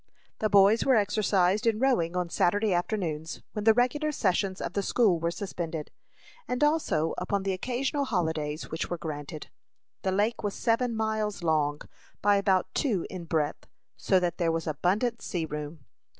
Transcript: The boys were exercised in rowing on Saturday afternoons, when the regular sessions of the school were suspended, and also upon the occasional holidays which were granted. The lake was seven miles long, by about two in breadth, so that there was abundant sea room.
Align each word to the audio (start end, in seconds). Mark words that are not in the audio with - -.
The 0.39 0.49
boys 0.49 0.83
were 0.83 0.95
exercised 0.95 1.67
in 1.67 1.77
rowing 1.77 2.15
on 2.17 2.27
Saturday 2.31 2.73
afternoons, 2.73 3.43
when 3.53 3.65
the 3.65 3.73
regular 3.75 4.11
sessions 4.11 4.59
of 4.59 4.73
the 4.73 4.81
school 4.81 5.19
were 5.19 5.29
suspended, 5.29 5.91
and 6.47 6.63
also 6.63 7.13
upon 7.19 7.43
the 7.43 7.53
occasional 7.53 8.05
holidays 8.05 8.71
which 8.71 8.89
were 8.89 8.97
granted. 8.97 9.51
The 10.01 10.11
lake 10.11 10.41
was 10.41 10.55
seven 10.55 10.95
miles 10.95 11.43
long, 11.43 11.81
by 12.19 12.37
about 12.37 12.73
two 12.73 13.05
in 13.11 13.25
breadth, 13.25 13.67
so 13.95 14.19
that 14.19 14.39
there 14.39 14.51
was 14.51 14.65
abundant 14.65 15.21
sea 15.21 15.45
room. 15.45 15.85